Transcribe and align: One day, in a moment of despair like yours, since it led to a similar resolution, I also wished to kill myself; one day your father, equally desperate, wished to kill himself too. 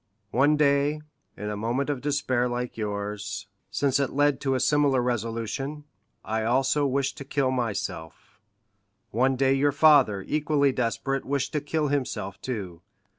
One 0.31 0.57
day, 0.57 0.99
in 1.37 1.51
a 1.51 1.55
moment 1.55 1.91
of 1.91 2.01
despair 2.01 2.49
like 2.49 2.75
yours, 2.75 3.45
since 3.69 3.99
it 3.99 4.09
led 4.09 4.41
to 4.41 4.55
a 4.55 4.59
similar 4.59 4.99
resolution, 4.99 5.83
I 6.25 6.41
also 6.43 6.87
wished 6.87 7.17
to 7.19 7.23
kill 7.23 7.51
myself; 7.51 8.39
one 9.11 9.35
day 9.35 9.53
your 9.53 9.71
father, 9.71 10.25
equally 10.27 10.71
desperate, 10.71 11.23
wished 11.23 11.53
to 11.53 11.61
kill 11.61 11.89
himself 11.89 12.41
too. 12.41 12.81